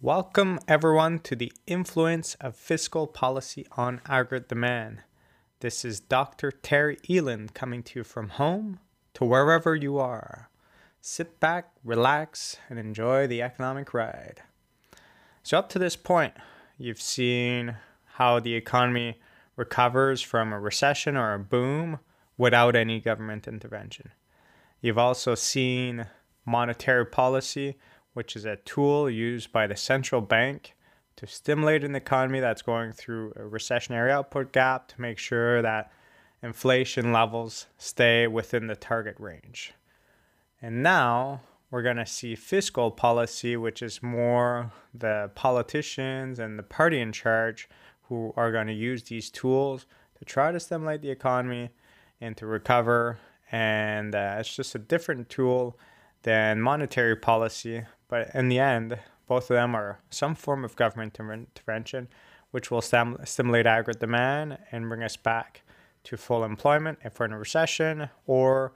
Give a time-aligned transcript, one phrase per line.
[0.00, 5.02] Welcome, everyone, to the influence of fiscal policy on aggregate demand.
[5.58, 6.52] This is Dr.
[6.52, 8.78] Terry Eland coming to you from home
[9.14, 10.50] to wherever you are.
[11.00, 14.40] Sit back, relax, and enjoy the economic ride.
[15.42, 16.34] So, up to this point,
[16.76, 17.74] you've seen
[18.04, 19.18] how the economy
[19.56, 21.98] recovers from a recession or a boom
[22.36, 24.12] without any government intervention.
[24.80, 26.06] You've also seen
[26.46, 27.78] monetary policy
[28.14, 30.74] which is a tool used by the central bank
[31.16, 35.90] to stimulate an economy that's going through a recessionary output gap to make sure that
[36.42, 39.72] inflation levels stay within the target range.
[40.62, 46.62] And now we're going to see fiscal policy, which is more the politicians and the
[46.62, 47.68] party in charge
[48.02, 49.86] who are going to use these tools
[50.18, 51.70] to try to stimulate the economy
[52.20, 53.18] and to recover.
[53.52, 55.78] And uh, it's just a different tool
[56.22, 61.18] than monetary policy, but in the end, both of them are some form of government
[61.18, 62.08] intervention,
[62.50, 65.62] which will stim- stimulate aggregate demand and bring us back
[66.04, 68.72] to full employment if we're in a recession, or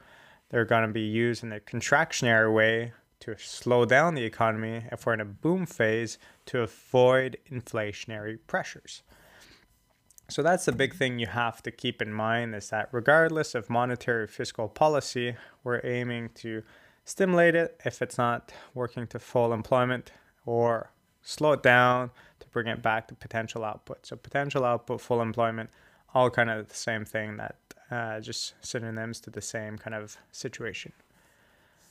[0.51, 5.07] they're going to be used in a contractionary way to slow down the economy if
[5.07, 9.03] we're in a boom phase to avoid inflationary pressures.
[10.29, 13.71] So that's the big thing you have to keep in mind is that regardless of
[13.71, 16.63] monetary fiscal policy, we're aiming to
[17.05, 20.13] stimulate it if it's not working to full employment
[20.47, 20.91] or
[21.23, 24.07] slow it down to bring it back to potential output.
[24.07, 25.71] So potential output, full employment,
[26.15, 27.57] all kind of the same thing that
[27.91, 30.93] uh, just synonyms to the same kind of situation.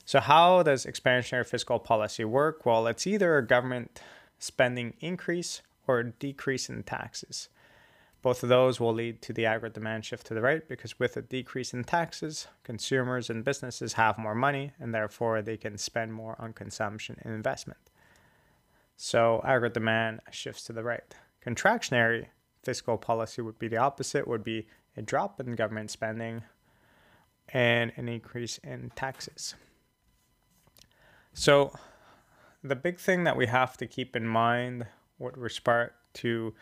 [0.04, 2.66] So how does expansionary fiscal policy work?
[2.66, 4.02] Well, it's either a government
[4.38, 7.48] spending increase or a decrease in taxes.
[8.22, 11.16] Both of those will lead to the aggregate demand shift to the right because with
[11.16, 16.14] a decrease in taxes, consumers and businesses have more money and therefore they can spend
[16.14, 17.80] more on consumption and investment.
[18.96, 21.14] So aggregate demand shifts to the right.
[21.44, 22.26] Contractionary
[22.62, 26.42] fiscal policy would be the opposite, would be a drop in government spending
[27.48, 29.56] and an increase in taxes.
[31.32, 31.72] So
[32.62, 34.86] the big thing that we have to keep in mind
[35.18, 36.54] with respect to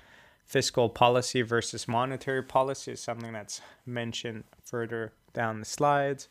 [0.45, 6.29] fiscal policy versus monetary policy is something that's mentioned further down the slides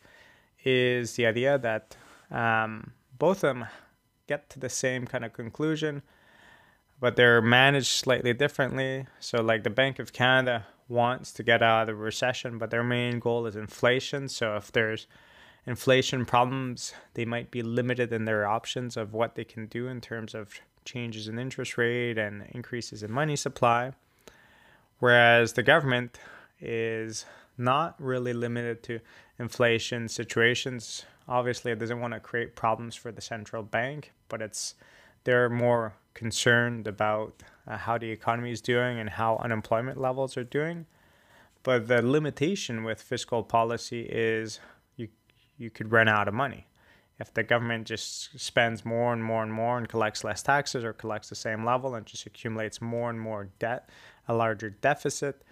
[0.64, 1.96] is the idea that
[2.30, 3.66] um, both of them
[4.26, 6.02] get to the same kind of conclusion
[7.00, 9.06] but they're managed slightly differently.
[9.20, 12.84] So like the bank of canada wants to get out of the recession but their
[12.84, 14.28] main goal is inflation.
[14.28, 15.06] So if there's
[15.66, 20.00] inflation problems they might be limited in their options of what they can do in
[20.00, 23.92] terms of changes in interest rate and increases in money supply
[25.00, 26.20] Whereas the government
[26.60, 27.24] is
[27.56, 29.00] not really limited to
[29.38, 31.04] inflation situations.
[31.26, 34.74] Obviously, it doesn't want to create problems for the central bank, but it's
[35.24, 40.44] they're more concerned about uh, how the economy is doing and how unemployment levels are
[40.44, 40.86] doing.
[41.62, 44.60] But the limitation with fiscal policy is
[44.96, 45.08] you
[45.56, 46.66] you could run out of money.
[47.20, 50.94] If the government just spends more and more and more and collects less taxes or
[50.94, 53.90] collects the same level and just accumulates more and more debt,
[54.26, 55.42] a larger deficit,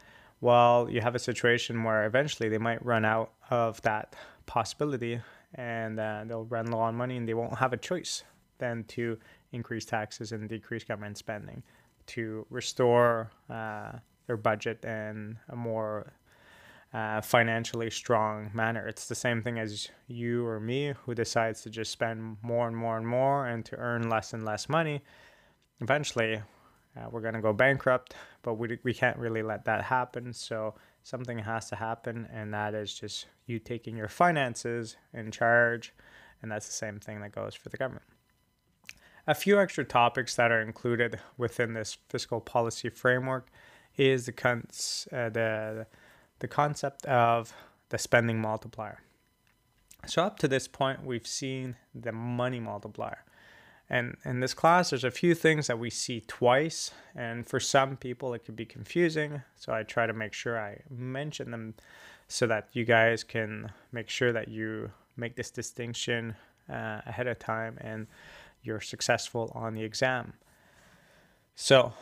[0.41, 5.21] well, you have a situation where eventually they might run out of that possibility
[5.55, 8.25] and uh, they'll run low on money and they won't have a choice
[8.57, 9.19] than to
[9.53, 11.63] increase taxes and decrease government spending
[12.07, 13.93] to restore uh,
[14.27, 16.13] their budget and a more
[16.93, 18.87] uh, financially strong manner.
[18.87, 22.77] It's the same thing as you or me who decides to just spend more and
[22.77, 25.03] more and more and to earn less and less money.
[25.81, 26.43] Eventually,
[26.97, 30.33] uh, we're going to go bankrupt, but we, we can't really let that happen.
[30.33, 35.93] So something has to happen, and that is just you taking your finances in charge.
[36.43, 38.07] And that's the same thing that goes for the government.
[39.27, 43.51] A few extra topics that are included within this fiscal policy framework
[43.97, 45.87] is the, cons- uh, the, the
[46.47, 47.53] concept of
[47.89, 49.01] the spending multiplier.
[50.07, 53.25] So, up to this point, we've seen the money multiplier.
[53.91, 57.97] And in this class, there's a few things that we see twice, and for some
[57.97, 59.43] people, it could be confusing.
[59.57, 61.75] So I try to make sure I mention them
[62.29, 66.37] so that you guys can make sure that you make this distinction
[66.71, 68.07] uh, ahead of time and
[68.63, 70.35] you're successful on the exam.
[71.55, 71.95] So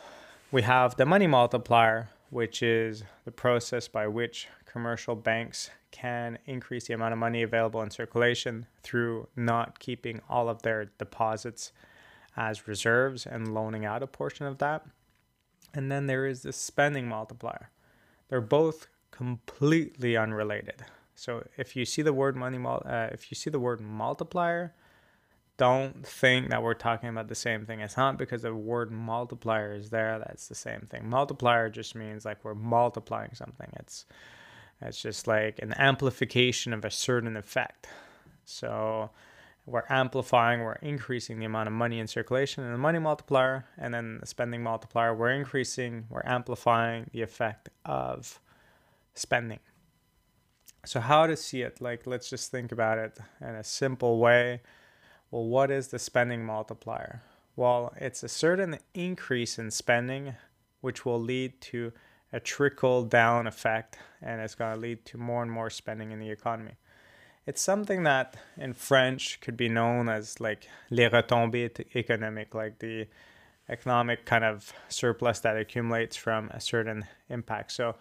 [0.51, 6.87] we have the money multiplier, which is the process by which commercial banks can increase
[6.87, 11.71] the amount of money available in circulation through not keeping all of their deposits
[12.35, 14.85] as reserves and loaning out a portion of that.
[15.73, 17.71] And then there is the spending multiplier.
[18.29, 20.85] They're both completely unrelated.
[21.15, 24.75] So if you see the word money, uh, if you see the word multiplier,
[25.57, 27.79] don't think that we're talking about the same thing.
[27.79, 31.09] It's not because the word multiplier is there that's the same thing.
[31.09, 33.69] Multiplier just means like we're multiplying something.
[33.79, 34.05] It's
[34.81, 37.87] it's just like an amplification of a certain effect.
[38.45, 39.09] So
[39.65, 43.93] we're amplifying, we're increasing the amount of money in circulation and the money multiplier, and
[43.93, 48.39] then the spending multiplier, we're increasing, we're amplifying the effect of
[49.13, 49.59] spending.
[50.85, 51.81] So, how to see it?
[51.81, 54.61] Like, let's just think about it in a simple way.
[55.31, 57.21] Well, what is the spending multiplier?
[57.55, 60.35] Well, it's a certain increase in spending,
[60.81, 61.91] which will lead to
[62.31, 66.19] a trickle down effect, and it's going to lead to more and more spending in
[66.19, 66.75] the economy.
[67.45, 73.07] It's something that in French could be known as like les retombées économiques, like the
[73.69, 77.71] economic kind of surplus that accumulates from a certain impact.
[77.71, 77.95] So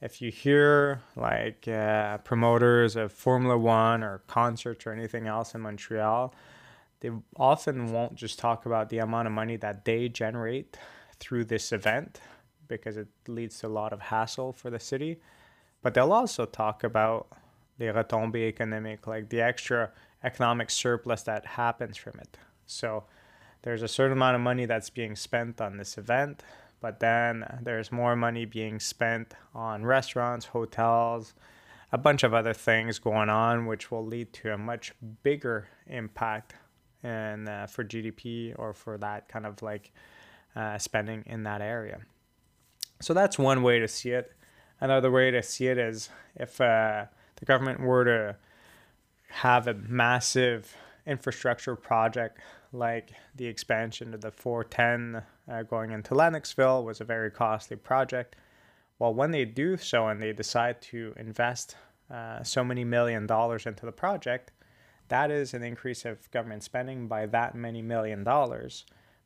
[0.00, 5.60] if you hear like uh, promoters of Formula One or concerts or anything else in
[5.60, 6.34] Montreal,
[7.00, 10.76] they often won't just talk about the amount of money that they generate
[11.18, 12.20] through this event
[12.68, 15.20] because it leads to a lot of hassle for the city.
[15.82, 17.28] But they'll also talk about
[17.78, 19.90] the retombées économiques, like the extra
[20.24, 22.38] economic surplus that happens from it.
[22.66, 23.04] So
[23.62, 26.42] there's a certain amount of money that's being spent on this event,
[26.80, 31.34] but then there's more money being spent on restaurants, hotels,
[31.92, 34.92] a bunch of other things going on, which will lead to a much
[35.22, 36.54] bigger impact
[37.02, 39.92] and uh, for GDP or for that kind of like
[40.54, 42.00] uh, spending in that area.
[43.00, 44.32] So that's one way to see it.
[44.80, 47.06] Another way to see it is if uh,
[47.36, 48.36] the government were to
[49.28, 50.74] have a massive
[51.06, 52.40] infrastructure project
[52.72, 58.36] like the expansion of the 410 uh, going into Lennoxville was a very costly project.
[58.98, 61.76] Well, when they do so and they decide to invest
[62.10, 64.52] uh, so many million dollars into the project,
[65.08, 68.84] that is an increase of government spending by that many million dollars.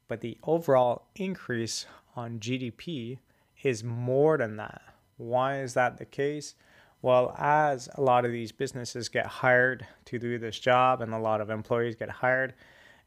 [0.09, 1.87] But the overall increase
[2.17, 3.19] on GDP
[3.63, 4.83] is more than that.
[5.17, 6.55] Why is that the case?
[7.03, 11.19] Well, as a lot of these businesses get hired to do this job and a
[11.19, 12.55] lot of employees get hired,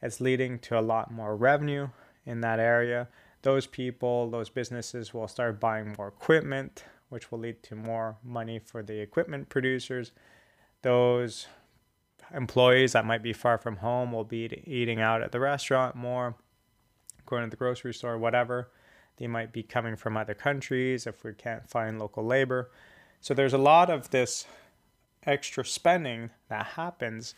[0.02, 1.90] it's leading to a lot more revenue
[2.26, 3.08] in that area.
[3.44, 8.60] Those people, those businesses will start buying more equipment, which will lead to more money
[8.60, 10.12] for the equipment producers.
[10.82, 11.48] Those
[12.34, 16.36] employees that might be far from home will be eating out at the restaurant more,
[17.26, 18.70] going to the grocery store, whatever.
[19.18, 22.72] They might be coming from other countries if we can't find local labor.
[23.22, 24.46] So there's a lot of this
[25.26, 27.36] extra spending that happens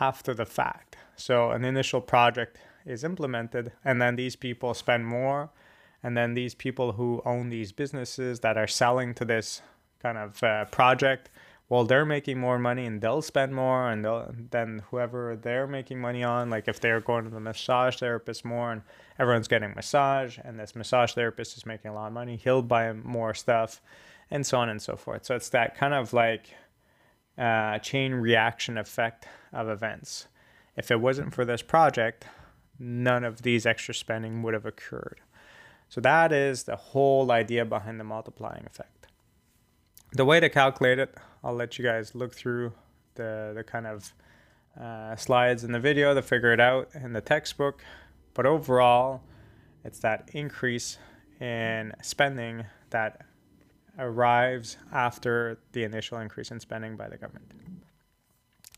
[0.00, 0.96] after the fact.
[1.16, 5.50] So an initial project is implemented, and then these people spend more,
[6.02, 9.62] and then these people who own these businesses that are selling to this
[10.02, 11.30] kind of uh, project,
[11.72, 14.04] well, they're making more money and they'll spend more, and
[14.50, 18.72] then whoever they're making money on, like if they're going to the massage therapist more,
[18.72, 18.82] and
[19.18, 22.92] everyone's getting massage, and this massage therapist is making a lot of money, he'll buy
[22.92, 23.80] more stuff
[24.30, 25.24] and so on and so forth.
[25.24, 26.50] So it's that kind of like
[27.38, 30.26] uh, chain reaction effect of events.
[30.76, 32.26] If it wasn't for this project,
[32.78, 35.22] none of these extra spending would have occurred.
[35.88, 39.06] So that is the whole idea behind the multiplying effect.
[40.12, 42.72] The way to calculate it, I'll let you guys look through
[43.14, 44.12] the, the kind of
[44.80, 47.82] uh, slides in the video to figure it out in the textbook.
[48.34, 49.22] But overall,
[49.84, 50.98] it's that increase
[51.40, 53.26] in spending that
[53.98, 57.52] arrives after the initial increase in spending by the government.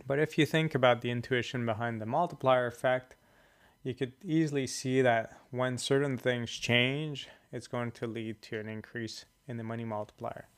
[0.07, 3.17] But if you think about the intuition behind the multiplier effect,
[3.83, 8.69] you could easily see that when certain things change, it's going to lead to an
[8.69, 10.49] increase in the money multiplier.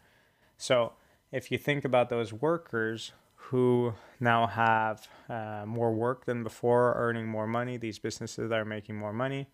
[0.57, 0.93] So
[1.33, 7.27] if you think about those workers who now have uh, more work than before, earning
[7.27, 9.49] more money, these businesses are making more money,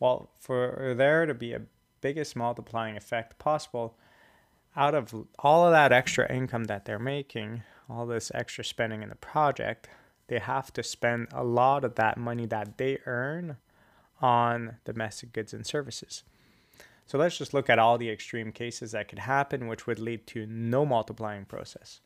[0.00, 1.62] well, for there to be a
[2.00, 3.96] biggest multiplying effect possible,
[4.76, 9.08] out of all of that extra income that they're making, all this extra spending in
[9.08, 9.88] the project,
[10.28, 13.56] they have to spend a lot of that money that they earn
[14.20, 16.22] on domestic goods and services.
[17.08, 20.26] So let's just look at all the extreme cases that could happen, which would lead
[20.26, 22.02] to no multiplying process.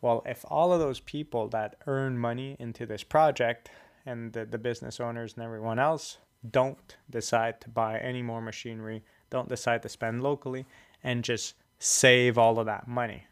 [0.00, 3.68] Well, if all of those people that earn money into this project
[4.06, 9.02] and the, the business owners and everyone else don't decide to buy any more machinery,
[9.30, 10.64] don't decide to spend locally,
[11.02, 13.24] and just save all of that money.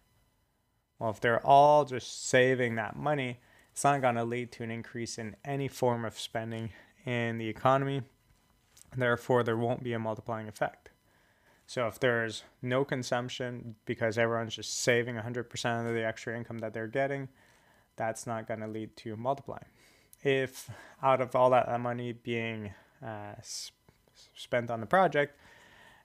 [0.99, 3.39] Well, if they're all just saving that money,
[3.71, 6.71] it's not going to lead to an increase in any form of spending
[7.07, 8.03] in the economy.
[8.97, 10.84] Therefore, there won't be a multiplying effect.
[11.67, 16.75] So, if there's no consumption because everyone's just saving 100% of the extra income that
[16.75, 17.29] they're getting,
[17.97, 19.65] that's not going to lead to multiplying.
[20.23, 20.71] if
[21.03, 22.73] out of all that money being
[23.05, 23.35] uh,
[24.35, 25.39] spent on the project,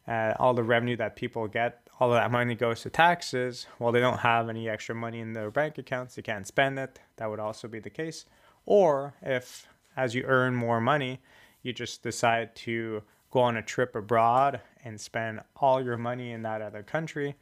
[0.08, 3.68] uh, all the revenue that people get, all of that money goes to taxes.
[3.78, 7.00] Well, they don't have any extra money in their bank accounts, they can't spend it.
[7.18, 8.26] That would also be the case.
[8.66, 11.22] Or if, as you earn more money,
[11.62, 16.42] you just decide to go on a trip abroad and spend all your money in
[16.44, 17.36] that other country,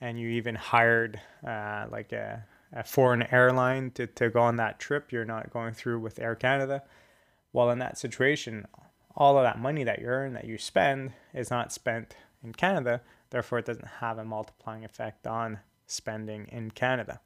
[0.00, 4.78] and you even hired uh, like a, a foreign airline to, to go on that
[4.78, 6.82] trip, you're not going through with Air Canada.
[7.52, 8.66] Well, in that situation,
[9.16, 13.00] all of that money that you earn, that you spend, is not spent in Canada.
[13.30, 17.20] Therefore, it doesn't have a multiplying effect on spending in Canada.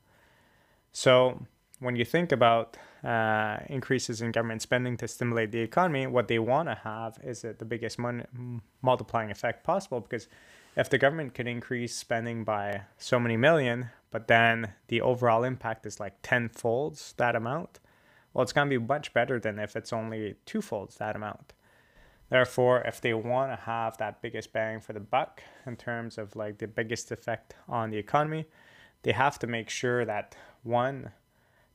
[0.92, 1.46] So,
[1.80, 6.38] when you think about uh, increases in government spending to stimulate the economy, what they
[6.38, 10.00] want to have is the biggest mon- multiplying effect possible.
[10.00, 10.28] Because
[10.76, 15.86] if the government can increase spending by so many million, but then the overall impact
[15.86, 17.80] is like tenfolds that amount,
[18.32, 21.52] well, it's going to be much better than if it's only twofolds that amount.
[22.30, 26.36] Therefore, if they want to have that biggest bang for the buck in terms of
[26.36, 28.46] like the biggest effect on the economy,
[29.02, 31.10] they have to make sure that one,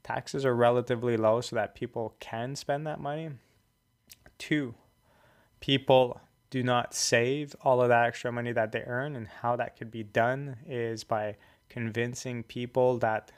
[0.03, 3.29] taxes are relatively low so that people can spend that money.
[4.37, 4.75] Two,
[5.59, 6.19] people
[6.49, 9.89] do not save all of that extra money that they earn, and how that could
[9.89, 11.35] be done is by
[11.69, 13.31] convincing people that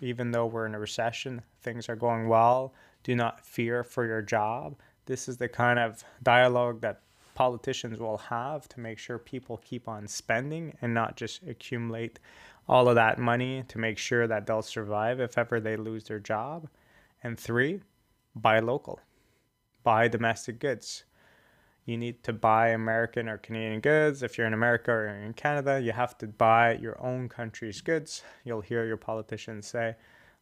[0.00, 4.22] even though we're in a recession, things are going well, do not fear for your
[4.22, 4.76] job
[5.06, 7.00] this is the kind of dialogue that
[7.34, 12.18] politicians will have to make sure people keep on spending and not just accumulate
[12.68, 16.20] all of that money to make sure that they'll survive if ever they lose their
[16.20, 16.68] job.
[17.22, 17.80] And three,
[18.34, 19.00] buy local,
[19.82, 21.04] buy domestic goods.
[21.84, 24.22] You need to buy American or Canadian goods.
[24.22, 28.22] If you're in America or in Canada, you have to buy your own country's goods.
[28.44, 29.96] You'll hear your politicians say,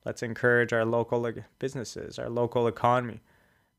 [0.05, 3.21] let's encourage our local businesses, our local economy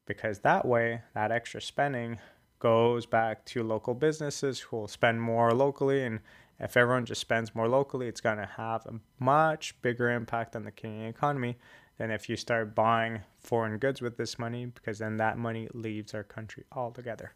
[0.05, 2.17] because that way, that extra spending
[2.59, 6.03] goes back to local businesses who will spend more locally.
[6.03, 6.19] And
[6.61, 10.63] if everyone just spends more locally, it's going to have a much bigger impact on
[10.63, 11.57] the Canadian economy
[11.97, 16.13] than if you start buying foreign goods with this money, because then that money leaves
[16.13, 17.33] our country altogether.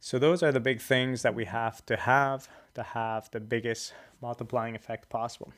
[0.00, 3.92] So, those are the big things that we have to have to have the biggest
[4.22, 5.52] multiplying effect possible.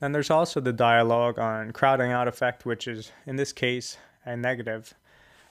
[0.00, 4.36] Then there's also the dialogue on crowding out effect, which is in this case a
[4.36, 4.92] negative,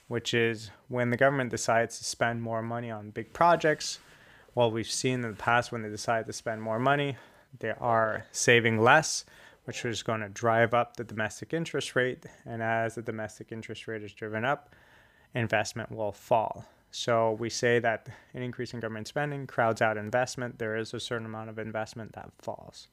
[0.06, 4.00] which is when the government decides to spend more money on big projects.
[4.56, 7.18] Well, we've seen in the past when they decide to spend more money,
[7.58, 9.26] they are saving less,
[9.64, 12.24] which is going to drive up the domestic interest rate.
[12.46, 14.74] And as the domestic interest rate is driven up,
[15.34, 16.64] investment will fall.
[16.90, 20.58] So we say that an increase in government spending crowds out investment.
[20.58, 22.88] There is a certain amount of investment that falls.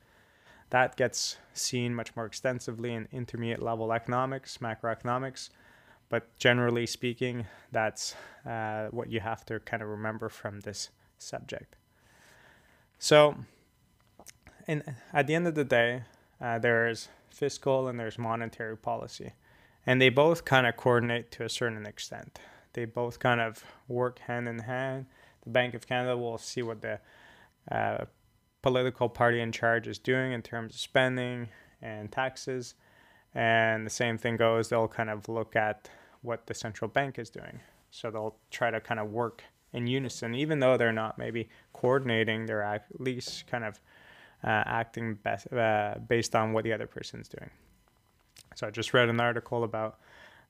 [0.72, 5.50] That gets seen much more extensively in intermediate level economics, macroeconomics,
[6.10, 8.16] but generally speaking, that's
[8.46, 10.90] uh, what you have to kind of remember from this
[11.24, 11.76] subject.
[13.00, 13.36] So,
[14.68, 16.04] in, at the end of the day,
[16.40, 19.34] uh, there's fiscal and there's monetary policy.
[19.86, 22.40] And they both kind of coordinate to a certain extent.
[22.74, 25.08] They both kind of work hand in hand.
[25.44, 27.00] The Bank of Canada will see what the
[27.70, 28.06] uh,
[28.62, 31.50] political party in charge is doing in terms of spending
[31.82, 32.76] and taxes.
[33.36, 35.90] And the same thing goes, they'll kind of look at
[36.22, 37.60] what the central bank is doing.
[37.92, 42.46] So they'll try to kind of work in unison, even though they're not maybe coordinating,
[42.46, 43.80] they're at least kind of
[44.44, 47.50] uh, acting best, uh, based on what the other person's doing.
[48.56, 50.00] So I just read an article about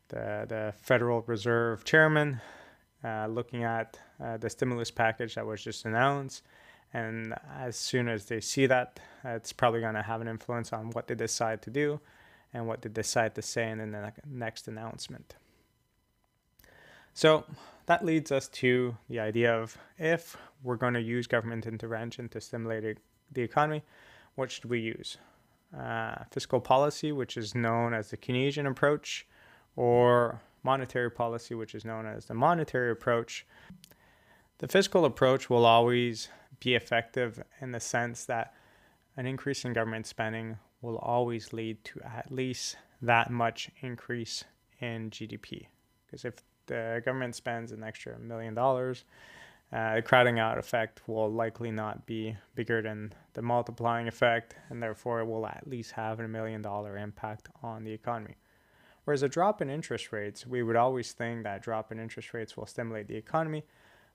[0.09, 2.41] the, the Federal Reserve chairman
[3.03, 6.43] uh, looking at uh, the stimulus package that was just announced.
[6.93, 10.91] And as soon as they see that, it's probably going to have an influence on
[10.91, 11.99] what they decide to do
[12.53, 15.35] and what they decide to say in the next announcement.
[17.13, 17.45] So
[17.85, 22.41] that leads us to the idea of if we're going to use government intervention to
[22.41, 22.97] stimulate
[23.31, 23.83] the economy,
[24.35, 25.17] what should we use?
[25.77, 29.27] Uh, fiscal policy, which is known as the Keynesian approach,
[29.75, 33.45] or monetary policy, which is known as the monetary approach.
[34.59, 38.53] The fiscal approach will always be effective in the sense that
[39.17, 44.43] an increase in government spending will always lead to at least that much increase
[44.79, 45.67] in GDP.
[46.05, 46.35] Because if
[46.67, 49.05] the government spends an extra million dollars,
[49.73, 54.83] uh, the crowding out effect will likely not be bigger than the multiplying effect, and
[54.83, 58.35] therefore it will at least have a million dollar impact on the economy.
[59.05, 62.55] Whereas a drop in interest rates, we would always think that drop in interest rates
[62.55, 63.63] will stimulate the economy,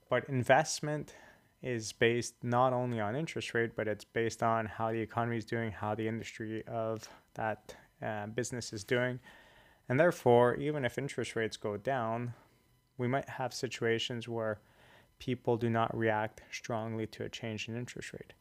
[0.09, 1.15] but investment
[1.61, 5.45] is based not only on interest rate, but it's based on how the economy is
[5.45, 9.19] doing, how the industry of that uh, business is doing,
[9.89, 12.35] And therefore, even if interest rates go down,
[12.99, 14.61] we might have situations where
[15.19, 18.35] people do not react strongly to a change in interest rate.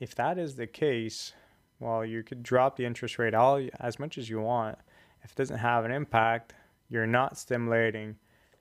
[0.00, 1.32] If that is the case,
[1.78, 4.78] well, you could drop the interest rate all as much as you want.
[5.22, 6.54] If it doesn't have an impact,
[6.88, 8.16] you're not stimulating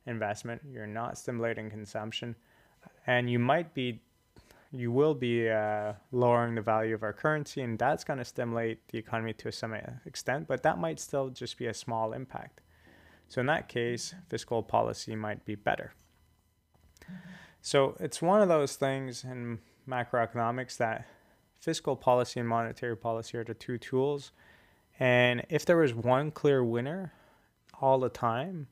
[0.05, 2.35] investment, you're not stimulating consumption,
[3.07, 4.01] and you might be
[4.79, 8.87] you will be uh, lowering the value of our currency, and that's going to stimulate
[8.89, 9.73] the economy to a some
[10.05, 12.61] extent, but that might still just be a small impact.
[13.27, 15.93] So, in that case, fiscal policy might be better.
[17.61, 21.07] So, it's one of those things in macroeconomics that
[21.59, 24.31] fiscal policy and monetary policy are the two tools.
[24.99, 27.13] And if there was one clear winner
[27.81, 28.67] all the time,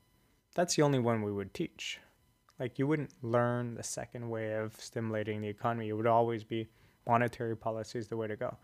[0.54, 1.98] that's the only one we would teach.
[2.58, 5.88] Like you wouldn't learn the second way of stimulating the economy.
[5.88, 6.68] It would always be
[7.06, 8.56] monetary policy is the way to go.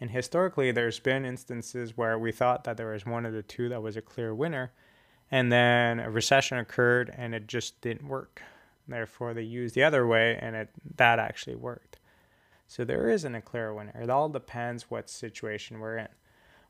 [0.00, 3.68] And historically, there's been instances where we thought that there was one of the two
[3.68, 4.72] that was a clear winner,
[5.30, 8.42] and then a recession occurred and it just didn't work.
[8.88, 11.98] Therefore, they used the other way, and it that actually worked.
[12.66, 13.94] So there isn't a clear winner.
[14.00, 16.08] It all depends what situation we're in.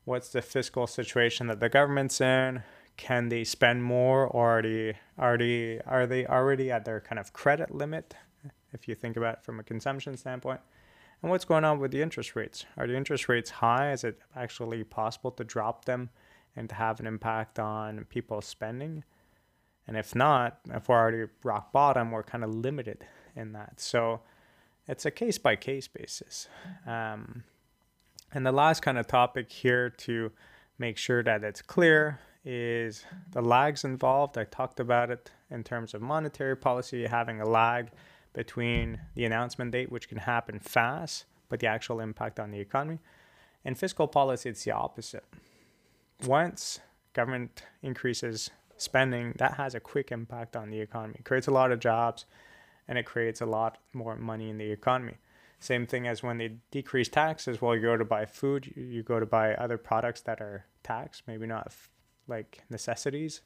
[0.05, 2.65] What's the fiscal situation that the government's in?
[2.97, 7.33] Can they spend more or are they already are they already at their kind of
[7.33, 8.15] credit limit
[8.73, 10.61] if you think about it from a consumption standpoint?
[11.23, 12.65] And what's going on with the interest rates?
[12.77, 13.93] Are the interest rates high?
[13.93, 16.11] Is it actually possible to drop them
[16.57, 19.05] and to have an impact on people's spending?
[19.87, 23.81] And if not if we're already rock bottom we're kind of limited in that.
[23.81, 24.21] So
[24.87, 26.49] it's a case by case basis.
[26.87, 27.45] Um,
[28.33, 30.33] and the last kind of topic here to
[30.79, 34.37] make sure that it's clear is the lags involved.
[34.37, 37.91] I talked about it in terms of monetary policy, having a lag
[38.33, 42.99] between the announcement date, which can happen fast, but the actual impact on the economy.
[43.65, 45.25] In fiscal policy, it's the opposite.
[46.27, 46.81] Once
[47.13, 51.17] government increases spending, that has a quick impact on the economy.
[51.19, 52.27] It creates a lot of jobs
[52.89, 55.19] and it creates a lot more money in the economy.
[55.61, 57.63] Same thing as when they decrease taxes.
[57.63, 61.23] Well, you go to buy food, you go to buy other products that are taxed,
[61.29, 61.73] maybe not
[62.29, 63.43] like necessities,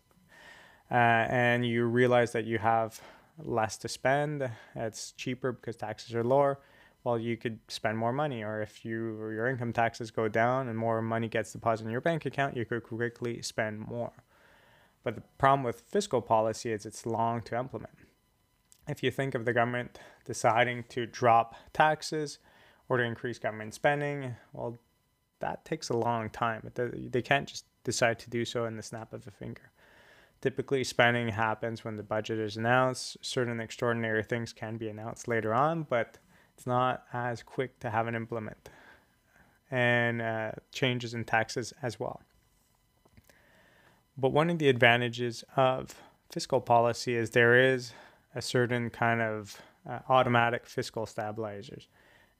[0.91, 3.01] uh, and you realize that you have
[3.39, 4.51] less to spend.
[4.75, 6.59] It's cheaper because taxes are lower.
[7.05, 10.69] Well, you could spend more money, or if you or your income taxes go down
[10.69, 14.12] and more money gets deposited in your bank account, you could quickly spend more.
[15.05, 17.95] But the problem with fiscal policy is it's long to implement.
[18.89, 22.41] If you think of the government deciding to drop taxes
[22.89, 24.77] or to increase government spending, well,
[25.39, 26.69] that takes a long time.
[26.75, 29.70] They can't just decide to do so in the snap of a finger.
[30.42, 33.16] Typically, spending happens when the budget is announced.
[33.22, 36.18] Certain extraordinary things can be announced later on, but
[36.55, 38.68] it's not as quick to have an implement.
[39.70, 42.20] And uh, changes in taxes as well.
[44.18, 45.94] But one of the advantages of
[46.31, 47.92] fiscal policy is there is
[48.35, 51.88] a certain kind of uh, automatic fiscal stabilizers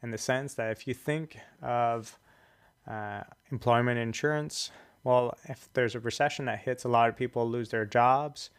[0.03, 2.19] in the sense that if you think of
[2.89, 4.71] uh, employment insurance,
[5.07, 8.51] well, if there's a recession that hits, a lot of people lose their jobs.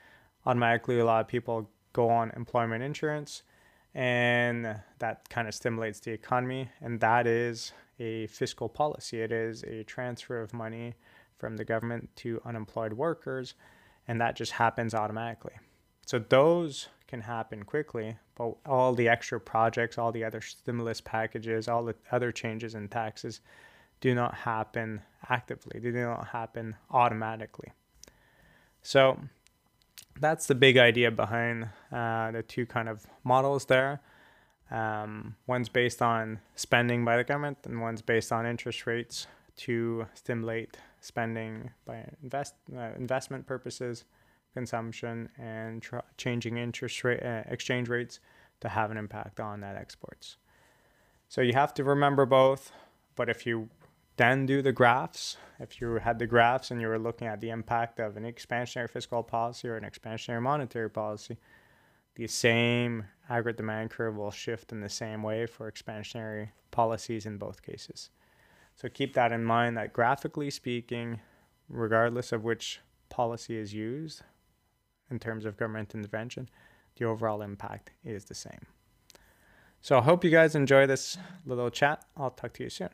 [0.45, 3.43] Automatically, a lot of people go on employment insurance,
[3.93, 6.69] and that kind of stimulates the economy.
[6.79, 9.19] And that is a fiscal policy.
[9.19, 10.93] It is a transfer of money
[11.37, 13.55] from the government to unemployed workers,
[14.07, 15.55] and that just happens automatically.
[16.05, 21.67] So those can happen quickly, but all the extra projects, all the other stimulus packages,
[21.67, 23.41] all the other changes in taxes
[23.99, 27.71] do not happen actively, they do not happen automatically.
[28.81, 29.19] So
[30.19, 34.01] that's the big idea behind uh, the two kind of models there.
[34.69, 40.07] Um, one's based on spending by the government, and one's based on interest rates to
[40.13, 44.03] stimulate spending by invest uh, investment purposes,
[44.53, 48.19] consumption, and tr- changing interest rate uh, exchange rates
[48.59, 50.37] to have an impact on net exports.
[51.29, 52.71] So you have to remember both.
[53.15, 53.69] But if you
[54.17, 55.37] then do the graphs.
[55.59, 58.89] If you had the graphs and you were looking at the impact of an expansionary
[58.89, 61.37] fiscal policy or an expansionary monetary policy,
[62.15, 67.37] the same aggregate demand curve will shift in the same way for expansionary policies in
[67.37, 68.09] both cases.
[68.75, 71.19] So keep that in mind that graphically speaking,
[71.69, 74.21] regardless of which policy is used
[75.09, 76.49] in terms of government intervention,
[76.97, 78.65] the overall impact is the same.
[79.81, 82.03] So I hope you guys enjoy this little chat.
[82.15, 82.89] I'll talk to you soon.